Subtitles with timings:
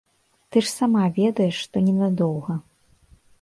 [0.53, 2.57] Ты ж сама ведаеш, што ненадоўга.